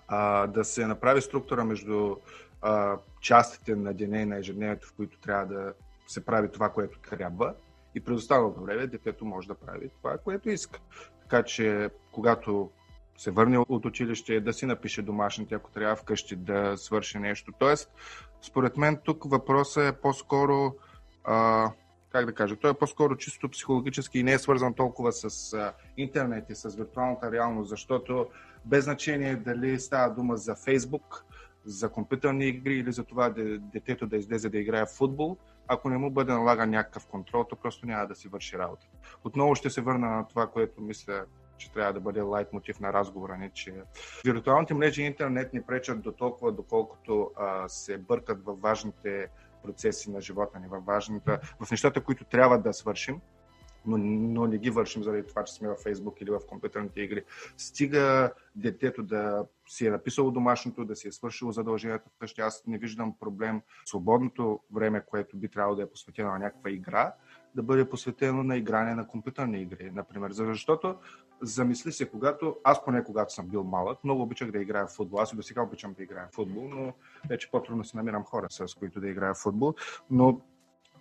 а, 0.08 0.48
да 0.48 0.66
се 0.66 0.88
направи 0.88 1.22
структура 1.22 1.66
между 1.66 2.16
а, 2.62 2.98
частите 3.22 3.76
на 3.76 3.94
деня 3.94 4.20
и 4.20 4.26
на 4.26 4.38
ежедневието, 4.38 4.88
в 4.88 4.94
които 4.94 5.20
трябва 5.20 5.46
да 5.46 5.74
се 6.08 6.26
прави 6.26 6.52
това, 6.52 6.70
което 6.70 7.00
трябва 7.00 7.54
и 7.96 8.00
през 8.02 8.18
останалото 8.18 8.62
време 8.62 8.88
детето 8.88 9.26
може 9.26 9.48
да 9.48 9.56
прави 9.56 9.90
това, 9.90 10.18
което 10.18 10.50
иска. 10.50 10.80
Така 11.22 11.44
че, 11.44 11.90
когато 12.12 12.70
се 13.18 13.32
върне 13.32 13.58
от 13.58 13.86
училище, 13.86 14.40
да 14.40 14.54
си 14.54 14.66
напише 14.66 15.02
домашните, 15.02 15.56
ако 15.56 15.72
трябва 15.72 15.96
вкъщи 15.96 16.36
да 16.36 16.78
свърши 16.78 17.20
нещо. 17.20 17.52
Тоест, 17.60 17.92
според 18.42 18.78
мен 18.78 19.00
тук 19.04 19.24
въпросът 19.26 19.84
е 19.84 20.02
по-скоро, 20.02 20.76
а, 21.24 21.72
как 22.12 22.26
да 22.26 22.34
кажа, 22.34 22.56
той 22.56 22.72
е 22.72 22.74
по-скоро 22.74 23.16
чисто 23.18 23.50
психологически 23.50 24.20
и 24.20 24.24
не 24.24 24.34
е 24.34 24.40
свързан 24.40 24.74
толкова 24.74 25.12
с 25.12 25.56
интернет 25.98 26.50
и 26.50 26.56
с 26.56 26.76
виртуалната 26.76 27.32
реалност, 27.32 27.70
защото 27.70 28.28
без 28.66 28.84
значение 28.84 29.36
дали 29.36 29.80
става 29.80 30.14
дума 30.14 30.38
за 30.38 30.56
Фейсбук, 30.56 31.26
за 31.66 31.90
компютърни 31.90 32.48
игри 32.48 32.74
или 32.74 32.92
за 32.92 33.04
това 33.04 33.30
детето 33.74 34.08
да 34.08 34.18
излезе 34.18 34.50
да 34.50 34.58
играе 34.58 34.86
в 34.86 34.98
футбол, 34.98 35.38
ако 35.68 35.90
не 35.90 35.98
му 35.98 36.12
бъде 36.12 36.34
налаган 36.34 36.70
някакъв 36.70 37.08
контрол, 37.08 37.44
то 37.44 37.56
просто 37.56 37.86
няма 37.86 38.08
да 38.08 38.16
си 38.16 38.28
върши 38.28 38.58
работа. 38.58 38.88
Отново 39.24 39.56
ще 39.56 39.70
се 39.70 39.82
върна 39.82 40.10
на 40.10 40.28
това, 40.28 40.48
което 40.48 40.82
мисля, 40.82 41.26
че 41.58 41.72
трябва 41.72 41.94
да 41.94 42.00
бъде 42.00 42.22
лайт 42.22 42.54
мотив 42.54 42.80
на 42.80 42.94
разговора 42.94 43.38
ни, 43.38 43.50
че 43.54 43.74
виртуалните 44.26 44.74
мрежи 44.74 45.04
и 45.04 45.06
интернет 45.06 45.54
ни 45.54 45.62
пречат 45.62 46.02
до 46.02 46.12
толкова, 46.12 46.52
доколкото 46.52 47.32
а, 47.36 47.70
се 47.70 47.98
бъркат 47.98 48.46
във 48.46 48.62
важните 48.62 49.28
процеси 49.64 50.12
на 50.12 50.22
живота 50.22 50.60
ни, 50.60 50.68
във, 50.68 50.86
важната, 50.86 51.40
в 51.60 51.72
нещата, 51.72 52.04
които 52.04 52.26
трябва 52.26 52.60
да 52.60 52.74
свършим, 52.74 53.22
но, 53.86 53.98
но 53.98 54.48
не 54.48 54.58
ги 54.58 54.70
вършим 54.70 55.04
заради 55.04 55.28
това, 55.28 55.44
че 55.44 55.54
сме 55.54 55.68
във 55.68 55.80
Фейсбук 55.80 56.22
или 56.22 56.32
в 56.32 56.40
компютърните 56.48 57.02
игри. 57.02 57.24
Стига 57.58 58.34
детето 58.56 59.04
да 59.04 59.46
си 59.68 59.88
е 59.88 59.92
написало 59.92 60.32
домашното, 60.32 60.86
да 60.86 60.96
си 60.96 61.08
е 61.08 61.12
свършило 61.12 61.52
задълженията 61.52 62.10
вкъщи. 62.16 62.42
Аз 62.42 62.64
не 62.68 62.78
виждам 62.78 63.16
проблем 63.20 63.62
свободното 63.86 64.60
време, 64.74 65.06
което 65.06 65.38
би 65.38 65.48
трябвало 65.48 65.76
да 65.76 65.82
е 65.84 65.90
посветено 65.90 66.32
на 66.32 66.40
някаква 66.40 66.70
игра, 66.70 67.14
да 67.56 67.64
бъде 67.64 67.90
посветено 67.90 68.44
на 68.44 68.58
игране 68.58 68.96
на 68.96 69.08
компютърни 69.08 69.62
игри, 69.62 69.92
например. 69.92 70.32
Защото 70.32 70.96
замисли 71.42 71.92
се, 71.92 72.10
когато, 72.10 72.58
аз 72.64 72.86
поне 72.86 73.04
когато 73.04 73.34
съм 73.34 73.48
бил 73.48 73.64
малък, 73.64 74.04
много 74.04 74.22
обичах 74.22 74.52
да 74.52 74.62
играя 74.62 74.88
в 74.88 74.96
футбол. 74.96 75.20
Аз 75.20 75.34
и 75.34 75.36
до 75.36 75.44
сега 75.44 75.62
обичам 75.62 75.94
да 75.94 76.04
играя 76.04 76.28
в 76.32 76.36
футбол, 76.36 76.68
но 76.68 76.94
вече 77.30 77.52
по-трудно 77.52 77.84
си 77.84 77.98
намирам 77.98 78.24
хора, 78.24 78.48
с 78.50 78.76
които 78.76 79.00
да 79.00 79.10
играя 79.10 79.34
в 79.34 79.38
футбол. 79.38 79.74
Но 80.10 80.42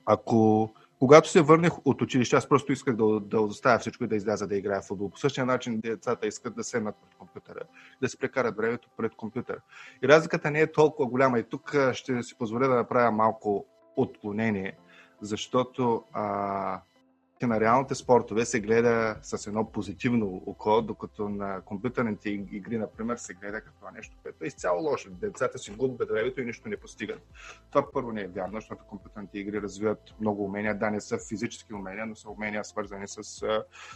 ако 0.06 0.70
когато 1.00 1.28
се 1.28 1.42
върнах 1.42 1.72
от 1.84 2.02
училище, 2.02 2.36
аз 2.36 2.48
просто 2.48 2.72
исках 2.72 2.96
да, 2.96 3.20
да 3.20 3.40
оставя 3.40 3.78
всичко 3.78 4.04
и 4.04 4.06
да 4.06 4.16
изляза 4.16 4.46
да 4.46 4.56
играя 4.56 4.80
в 4.80 4.86
футбол. 4.86 5.10
По 5.10 5.18
същия 5.18 5.46
начин 5.46 5.80
децата 5.80 6.26
искат 6.26 6.56
да 6.56 6.64
седнат 6.64 6.96
пред 6.96 7.14
компютъра, 7.18 7.60
да 8.02 8.08
се 8.08 8.18
прекарат 8.18 8.56
времето 8.56 8.88
пред 8.96 9.14
компютъра. 9.14 9.58
И 10.04 10.08
разликата 10.08 10.50
не 10.50 10.60
е 10.60 10.72
толкова 10.72 11.08
голяма. 11.08 11.38
И 11.38 11.42
тук 11.42 11.74
ще 11.92 12.22
си 12.22 12.34
позволя 12.38 12.68
да 12.68 12.74
направя 12.74 13.10
малко 13.10 13.66
отклонение, 13.96 14.78
защото 15.20 16.04
а, 16.12 16.80
на 17.46 17.60
реалните 17.60 17.94
спортове 17.94 18.44
се 18.44 18.60
гледа 18.60 19.16
с 19.22 19.46
едно 19.46 19.72
позитивно 19.72 20.42
око, 20.46 20.82
докато 20.82 21.28
на 21.28 21.60
компютърните 21.60 22.30
игри, 22.30 22.78
например, 22.78 23.16
се 23.16 23.34
гледа 23.34 23.60
като 23.60 23.90
нещо, 23.94 24.16
което 24.22 24.44
е 24.44 24.46
изцяло 24.46 24.82
лошо. 24.82 25.10
Децата 25.10 25.58
си 25.58 25.70
губят 25.70 26.08
времето 26.10 26.40
и 26.40 26.44
нищо 26.44 26.68
не 26.68 26.76
постигат. 26.76 27.22
Това 27.70 27.86
първо 27.92 28.12
не 28.12 28.22
е 28.22 28.26
вярно, 28.26 28.54
защото 28.54 28.84
компютърните 28.84 29.38
игри 29.38 29.62
развиват 29.62 30.00
много 30.20 30.44
умения. 30.44 30.78
Да, 30.78 30.90
не 30.90 31.00
са 31.00 31.18
физически 31.28 31.74
умения, 31.74 32.06
но 32.06 32.16
са 32.16 32.30
умения 32.30 32.64
свързани 32.64 33.08
с, 33.08 33.42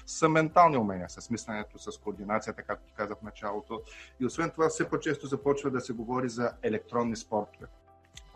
с 0.06 0.28
ментални 0.28 0.76
умения, 0.76 1.08
с 1.08 1.30
мисленето, 1.30 1.78
с 1.78 1.98
координацията, 1.98 2.62
както 2.62 2.86
ти 2.86 2.92
казах 2.92 3.18
в 3.18 3.22
началото. 3.22 3.82
И 4.20 4.26
освен 4.26 4.50
това, 4.50 4.68
все 4.68 4.88
по-често 4.88 5.26
започва 5.26 5.70
да 5.70 5.80
се 5.80 5.92
говори 5.92 6.28
за 6.28 6.52
електронни 6.62 7.16
спортове. 7.16 7.66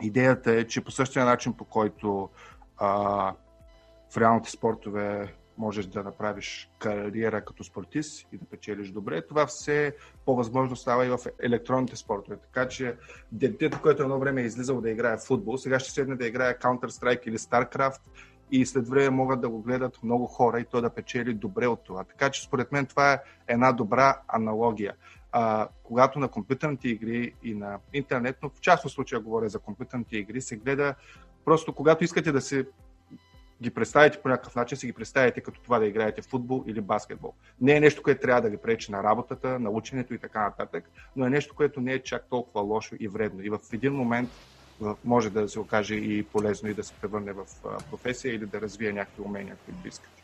Идеята 0.02 0.52
е, 0.52 0.64
че 0.64 0.84
по 0.84 0.90
същия 0.90 1.24
начин, 1.24 1.52
по 1.52 1.64
който 1.64 2.30
а, 2.76 3.34
в 4.10 4.16
реалните 4.16 4.50
спортове 4.50 5.34
можеш 5.58 5.86
да 5.86 6.02
направиш 6.02 6.70
кариера 6.78 7.44
като 7.44 7.64
спортист 7.64 8.26
и 8.32 8.38
да 8.38 8.44
печелиш 8.44 8.90
добре. 8.90 9.26
Това 9.26 9.46
все 9.46 9.96
по-възможно 10.24 10.76
става 10.76 11.06
и 11.06 11.08
в 11.08 11.18
електронните 11.42 11.96
спортове. 11.96 12.36
Така 12.36 12.68
че 12.68 12.96
детето, 13.32 13.82
което 13.82 14.02
едно 14.02 14.18
време 14.18 14.42
е 14.42 14.44
излизало 14.44 14.80
да 14.80 14.90
играе 14.90 15.18
футбол, 15.18 15.58
сега 15.58 15.78
ще 15.78 15.90
седне 15.90 16.16
да 16.16 16.26
играе 16.26 16.58
Counter-Strike 16.58 17.28
или 17.28 17.38
StarCraft 17.38 18.00
и 18.50 18.66
след 18.66 18.88
време 18.88 19.10
могат 19.10 19.40
да 19.40 19.48
го 19.48 19.62
гледат 19.62 20.02
много 20.02 20.26
хора 20.26 20.60
и 20.60 20.64
той 20.64 20.82
да 20.82 20.90
печели 20.90 21.34
добре 21.34 21.66
от 21.66 21.84
това. 21.84 22.04
Така 22.04 22.30
че 22.30 22.42
според 22.42 22.72
мен 22.72 22.86
това 22.86 23.12
е 23.12 23.18
една 23.48 23.72
добра 23.72 24.20
аналогия. 24.28 24.94
А, 25.32 25.68
когато 25.82 26.18
на 26.18 26.28
компютърните 26.28 26.88
игри 26.88 27.34
и 27.42 27.54
на 27.54 27.78
интернет, 27.92 28.36
но 28.42 28.48
в 28.48 28.60
частно 28.60 28.90
случая 28.90 29.20
говоря 29.20 29.48
за 29.48 29.58
компютърните 29.58 30.16
игри, 30.16 30.40
се 30.40 30.56
гледа 30.56 30.94
просто 31.44 31.72
когато 31.72 32.04
искате 32.04 32.32
да 32.32 32.40
се 32.40 32.66
ги 33.62 33.70
представите 33.70 34.18
по 34.18 34.28
някакъв 34.28 34.54
начин, 34.54 34.78
си 34.78 34.86
ги 34.86 34.92
представите 34.92 35.40
като 35.40 35.60
това 35.60 35.78
да 35.78 35.86
играете 35.86 36.22
в 36.22 36.26
футбол 36.26 36.64
или 36.66 36.80
баскетбол. 36.80 37.32
Не 37.60 37.76
е 37.76 37.80
нещо, 37.80 38.02
което 38.02 38.20
трябва 38.20 38.42
да 38.42 38.48
ви 38.48 38.56
пречи 38.56 38.92
на 38.92 39.02
работата, 39.02 39.58
на 39.58 39.70
ученето 39.70 40.14
и 40.14 40.18
така 40.18 40.40
нататък, 40.40 40.90
но 41.16 41.26
е 41.26 41.30
нещо, 41.30 41.54
което 41.54 41.80
не 41.80 41.92
е 41.92 42.02
чак 42.02 42.24
толкова 42.30 42.60
лошо 42.60 42.96
и 43.00 43.08
вредно. 43.08 43.42
И 43.42 43.50
в 43.50 43.58
един 43.72 43.92
момент 43.92 44.30
може 45.04 45.30
да 45.30 45.48
се 45.48 45.60
окаже 45.60 45.94
и 45.94 46.22
полезно 46.22 46.68
и 46.68 46.74
да 46.74 46.84
се 46.84 46.94
превърне 46.94 47.32
в 47.32 47.46
професия 47.90 48.34
или 48.34 48.46
да 48.46 48.60
развие 48.60 48.92
някакви 48.92 49.22
умения, 49.22 49.56
които 49.64 49.88
искате. 49.88 50.22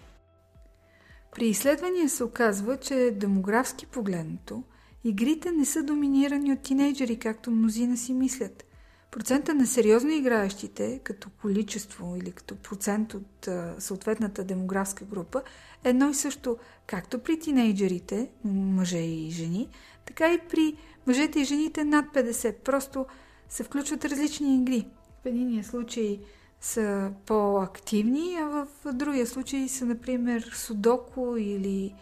При 1.34 1.46
изследвания 1.46 2.08
се 2.08 2.24
оказва, 2.24 2.76
че 2.76 3.10
демографски 3.14 3.86
погледното, 3.86 4.62
игрите 5.04 5.52
не 5.52 5.64
са 5.64 5.82
доминирани 5.82 6.52
от 6.52 6.62
тинейджери, 6.62 7.18
както 7.18 7.50
мнозина 7.50 7.96
си 7.96 8.14
мислят– 8.14 8.64
Процента 9.14 9.54
на 9.54 9.66
сериозно 9.66 10.10
играещите, 10.10 11.00
като 11.04 11.30
количество 11.30 12.16
или 12.16 12.32
като 12.32 12.56
процент 12.56 13.14
от 13.14 13.48
а, 13.48 13.74
съответната 13.78 14.44
демографска 14.44 15.04
група, 15.04 15.42
е 15.84 15.88
едно 15.88 16.10
и 16.10 16.14
също 16.14 16.56
както 16.86 17.18
при 17.18 17.38
тинейджерите, 17.38 18.30
мъже 18.44 18.98
и 18.98 19.30
жени, 19.30 19.68
така 20.06 20.32
и 20.32 20.38
при 20.50 20.76
мъжете 21.06 21.40
и 21.40 21.44
жените 21.44 21.84
над 21.84 22.14
50. 22.14 22.54
Просто 22.54 23.06
се 23.48 23.64
включват 23.64 24.04
различни 24.04 24.56
игри. 24.56 24.86
В 25.22 25.26
единия 25.26 25.64
случай 25.64 26.20
са 26.60 27.12
по-активни, 27.26 28.36
а 28.40 28.46
в 28.46 28.92
другия 28.92 29.26
случай 29.26 29.68
са, 29.68 29.86
например, 29.86 30.50
судоко 30.54 31.36
или 31.38 31.94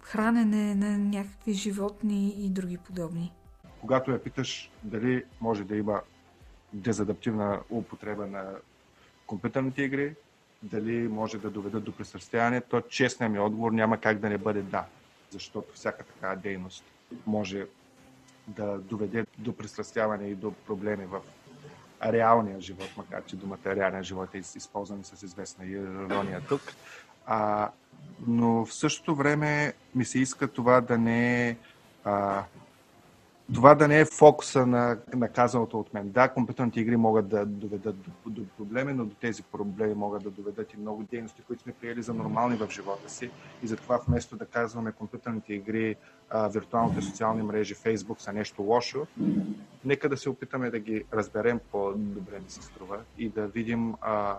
хранене 0.00 0.74
на 0.74 0.98
някакви 0.98 1.52
животни 1.52 2.34
и 2.38 2.50
други 2.50 2.78
подобни 2.78 3.32
когато 3.84 4.10
я 4.10 4.22
питаш 4.22 4.70
дали 4.82 5.24
може 5.40 5.64
да 5.64 5.76
има 5.76 6.00
дезадаптивна 6.72 7.60
употреба 7.70 8.26
на 8.26 8.44
компютърните 9.26 9.82
игри, 9.82 10.14
дали 10.62 11.08
може 11.08 11.38
да 11.38 11.50
доведат 11.50 11.84
до 11.84 11.92
пристрастяване, 11.92 12.60
то 12.60 12.80
честният 12.80 13.32
ми 13.32 13.38
отговор 13.38 13.72
няма 13.72 14.00
как 14.00 14.18
да 14.18 14.28
не 14.28 14.38
бъде 14.38 14.62
да, 14.62 14.84
защото 15.30 15.74
всяка 15.74 16.04
такава 16.04 16.36
дейност 16.36 16.84
може 17.26 17.66
да 18.48 18.78
доведе 18.78 19.26
до 19.38 19.56
пристрастяване 19.56 20.28
и 20.28 20.34
до 20.34 20.52
проблеми 20.52 21.06
в 21.06 21.20
реалния 22.04 22.60
живот, 22.60 22.90
макар 22.96 23.24
че 23.24 23.36
думата 23.36 23.58
реален 23.66 24.04
живот 24.04 24.34
е 24.34 24.38
използвана 24.38 25.04
с 25.04 25.22
известна 25.22 25.66
ирония 25.66 26.40
тук. 26.48 26.62
А, 27.26 27.70
но 28.26 28.66
в 28.66 28.74
същото 28.74 29.14
време 29.14 29.72
ми 29.94 30.04
се 30.04 30.18
иска 30.18 30.48
това 30.48 30.80
да 30.80 30.98
не 30.98 31.48
е 31.48 31.56
това 33.52 33.74
да 33.74 33.88
не 33.88 34.00
е 34.00 34.04
фокуса 34.04 34.66
на, 34.66 34.98
на 35.14 35.28
казаното 35.28 35.80
от 35.80 35.94
мен. 35.94 36.10
Да, 36.10 36.28
компютърните 36.28 36.80
игри 36.80 36.96
могат 36.96 37.28
да 37.28 37.46
доведат 37.46 37.96
до, 37.96 38.10
до 38.26 38.44
проблеми, 38.56 38.92
но 38.92 39.04
до 39.04 39.14
тези 39.14 39.42
проблеми 39.42 39.94
могат 39.94 40.22
да 40.22 40.30
доведат 40.30 40.72
и 40.72 40.76
много 40.76 41.02
дейности, 41.02 41.42
които 41.46 41.62
сме 41.62 41.72
приели 41.72 42.02
за 42.02 42.14
нормални 42.14 42.56
в 42.56 42.70
живота 42.70 43.08
си. 43.08 43.30
И 43.62 43.66
затова 43.66 44.00
вместо 44.08 44.36
да 44.36 44.46
казваме 44.46 44.92
компютърните 44.92 45.54
игри, 45.54 45.96
а, 46.30 46.48
виртуалните 46.48 47.02
социални 47.02 47.42
мрежи, 47.42 47.74
Фейсбук 47.74 48.20
са 48.20 48.32
нещо 48.32 48.62
лошо, 48.62 49.06
нека 49.84 50.08
да 50.08 50.16
се 50.16 50.30
опитаме 50.30 50.70
да 50.70 50.78
ги 50.78 51.04
разберем 51.12 51.60
по-добре 51.72 52.38
ми 52.38 52.50
се 52.50 52.62
струва 52.62 52.98
и 53.18 53.28
да 53.28 53.46
видим 53.46 53.94
а, 54.00 54.38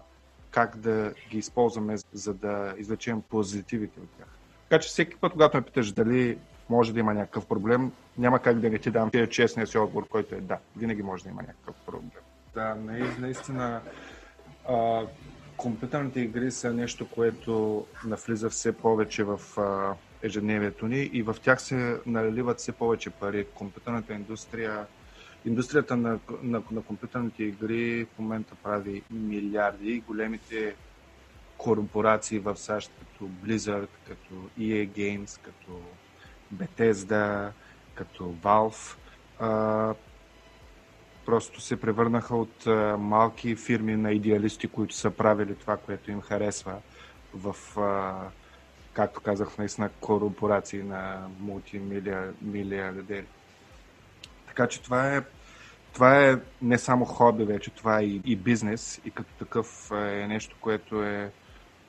как 0.51 0.77
да 0.77 1.13
ги 1.29 1.37
използваме, 1.37 1.95
за 2.13 2.33
да 2.33 2.73
извлечем 2.77 3.21
позитивите 3.21 3.99
от 3.99 4.09
тях. 4.17 4.27
Така 4.69 4.81
че 4.81 4.89
всеки 4.89 5.15
път, 5.15 5.31
когато 5.31 5.57
ме 5.57 5.63
питаш 5.63 5.91
дали 5.91 6.37
може 6.69 6.93
да 6.93 6.99
има 6.99 7.13
някакъв 7.13 7.45
проблем, 7.45 7.91
няма 8.17 8.39
как 8.39 8.59
да 8.59 8.69
не 8.69 8.79
ти 8.79 8.91
дам 8.91 9.11
честния 9.29 9.67
си 9.67 9.77
отговор, 9.77 10.07
който 10.07 10.35
е 10.35 10.41
да, 10.41 10.57
винаги 10.77 11.03
може 11.03 11.23
да 11.23 11.29
има 11.29 11.41
някакъв 11.41 11.75
проблем. 11.85 12.09
Да, 12.53 12.75
наистина 13.19 13.81
а, 14.69 15.01
компютърните 15.57 16.19
игри 16.19 16.51
са 16.51 16.73
нещо, 16.73 17.07
което 17.09 17.85
навлиза 18.05 18.49
все 18.49 18.71
повече 18.77 19.23
в 19.23 19.39
а, 19.57 19.93
ежедневието 20.21 20.87
ни 20.87 21.01
и 21.01 21.21
в 21.21 21.35
тях 21.43 21.61
се 21.61 21.99
наливат 22.05 22.57
все 22.57 22.71
повече 22.71 23.09
пари. 23.09 23.45
Компютърната 23.55 24.13
индустрия 24.13 24.85
Индустрията 25.45 25.97
на, 25.97 26.19
на, 26.43 26.61
на 26.71 26.81
компютърните 26.81 27.43
игри 27.43 28.05
в 28.05 28.19
момента 28.19 28.55
прави 28.63 29.03
милиарди. 29.11 30.03
Големите 30.07 30.75
корпорации 31.57 32.39
в 32.39 32.57
САЩ, 32.57 32.91
като 32.99 33.29
Blizzard, 33.29 33.87
като 34.07 34.35
EA 34.59 34.89
Games, 34.89 35.41
като 35.41 35.81
Bethesda, 36.53 37.51
като 37.95 38.23
Valve, 38.23 38.95
а, 39.39 39.93
просто 41.25 41.61
се 41.61 41.81
превърнаха 41.81 42.35
от 42.35 42.67
а, 42.67 42.97
малки 42.97 43.55
фирми 43.55 43.95
на 43.95 44.11
идеалисти, 44.11 44.67
които 44.67 44.95
са 44.95 45.11
правили 45.11 45.55
това, 45.55 45.77
което 45.77 46.11
им 46.11 46.21
харесва 46.21 46.75
в, 47.33 47.55
а, 47.79 48.13
както 48.93 49.21
казах, 49.21 49.57
наистина 49.57 49.89
корпорации 49.99 50.83
на 50.83 51.27
мултимилиардери. 51.39 53.25
Така 54.47 54.67
че 54.67 54.81
това 54.81 55.15
е, 55.15 55.21
това 55.93 56.29
е 56.29 56.37
не 56.61 56.77
само 56.77 57.05
хоби 57.05 57.43
вече, 57.43 57.69
това 57.71 57.99
е 57.99 58.03
и, 58.03 58.21
и 58.25 58.35
бизнес 58.35 59.01
и 59.05 59.11
като 59.11 59.33
такъв 59.39 59.91
е 59.91 60.25
нещо, 60.27 60.55
което 60.61 61.03
е 61.03 61.31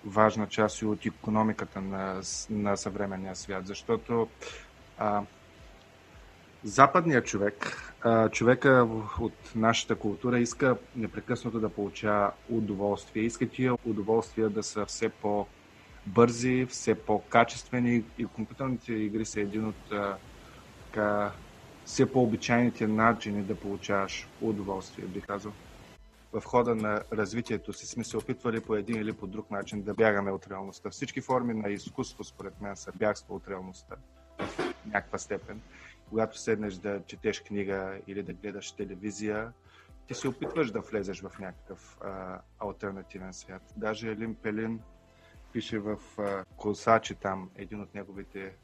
важна 0.05 0.47
част 0.47 0.83
и 0.83 0.87
от 0.87 1.07
економиката 1.07 1.81
на, 1.81 2.23
на 2.51 2.77
съвременния 2.77 3.37
свят, 3.37 3.67
защото 3.67 4.29
а, 4.99 5.23
западният 6.65 7.27
човек, 7.27 7.83
а, 8.03 8.29
човека 8.29 8.89
от 9.21 9.53
нашата 9.55 9.95
култура 9.95 10.39
иска 10.39 10.77
непрекъснато 10.97 11.61
да 11.61 11.69
получава 11.69 12.33
удоволствие. 12.49 13.23
Иска 13.23 13.49
тия 13.49 13.75
удоволствия 13.85 14.49
да 14.49 14.63
са 14.63 14.87
все 14.87 15.09
по-бързи, 15.09 16.67
все 16.67 16.95
по-качествени 16.95 18.05
и 18.19 18.27
компютърните 18.27 18.93
игри 18.93 19.25
са 19.25 19.41
един 19.41 19.67
от 19.67 19.93
а, 19.93 20.17
така, 20.85 21.33
все 21.85 22.13
по-обичайните 22.13 22.87
начини 22.87 23.43
да 23.43 23.55
получаваш 23.55 24.29
удоволствие, 24.41 25.05
би 25.05 25.21
казал. 25.21 25.53
В 26.41 26.45
хода 26.45 26.75
на 26.75 27.03
развитието 27.13 27.73
си 27.73 27.87
сме 27.87 28.05
се 28.05 28.17
опитвали 28.17 28.61
по 28.61 28.75
един 28.75 28.97
или 28.97 29.13
по 29.13 29.27
друг 29.27 29.51
начин 29.51 29.83
да 29.83 29.95
бягаме 29.95 30.31
от 30.31 30.47
реалността. 30.47 30.91
Всички 30.91 31.21
форми 31.21 31.55
на 31.55 31.69
изкуство, 31.69 32.25
според 32.25 32.61
мен, 32.61 32.77
са 32.77 32.93
бягство 32.93 33.35
от 33.35 33.49
реалността 33.49 33.97
в 34.39 34.59
някаква 34.87 35.19
степен. 35.19 35.61
Когато 36.09 36.39
седнеш 36.39 36.75
да 36.75 37.03
четеш 37.07 37.41
книга 37.41 38.01
или 38.07 38.23
да 38.23 38.33
гледаш 38.33 38.73
телевизия, 38.73 39.53
ти 40.07 40.15
се 40.15 40.29
опитваш 40.29 40.71
да 40.71 40.81
влезеш 40.81 41.21
в 41.21 41.39
някакъв 41.39 41.99
а, 42.01 42.41
альтернативен 42.59 43.33
свят. 43.33 43.63
Даже 43.77 44.11
Елин 44.11 44.35
Пелин 44.35 44.81
пише 45.53 45.79
в 45.79 45.99
а, 46.19 46.45
Косачи 46.57 47.15
там, 47.15 47.51
един 47.57 47.81
от 47.81 47.95
неговите 47.95 48.57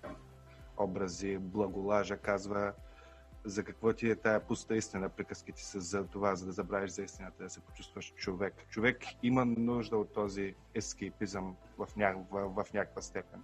образи, 0.77 1.39
Благолажа, 1.39 2.17
казва 2.17 2.73
за 3.45 3.65
какво 3.65 3.93
ти 3.93 4.11
е 4.11 4.17
тая 4.17 4.41
пуста 4.41 4.77
истина, 4.77 5.09
приказките 5.09 5.65
са 5.65 5.81
за 5.81 6.07
това, 6.07 6.35
за 6.35 6.47
да 6.47 6.53
забравиш 6.53 6.91
за 6.91 7.03
истината, 7.03 7.43
да 7.43 7.51
се 7.51 7.61
почувстваш 7.61 8.15
човек. 8.15 8.55
Човек 8.69 9.05
има 9.23 9.45
нужда 9.45 9.97
от 9.97 10.13
този 10.13 10.55
ескейпизъм 10.75 11.57
в, 11.79 11.89
ня... 11.97 12.25
в, 12.31 12.65
в 12.65 12.73
някаква 12.73 13.03
степен. 13.03 13.43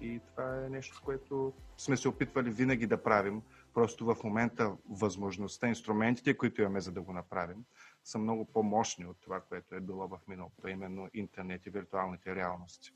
И 0.00 0.20
това 0.30 0.64
е 0.64 0.68
нещо, 0.68 1.02
което 1.04 1.52
сме 1.76 1.96
се 1.96 2.08
опитвали 2.08 2.50
винаги 2.50 2.86
да 2.86 3.02
правим. 3.02 3.42
Просто 3.74 4.04
в 4.04 4.16
момента 4.24 4.76
възможността, 4.90 5.68
инструментите, 5.68 6.36
които 6.36 6.62
имаме 6.62 6.80
за 6.80 6.92
да 6.92 7.00
го 7.00 7.12
направим, 7.12 7.64
са 8.04 8.18
много 8.18 8.44
по-мощни 8.44 9.06
от 9.06 9.16
това, 9.20 9.40
което 9.40 9.74
е 9.74 9.80
било 9.80 10.08
в 10.08 10.18
миналото, 10.28 10.68
именно 10.68 11.08
интернет 11.14 11.66
и 11.66 11.70
виртуалните 11.70 12.34
реалности. 12.34 12.92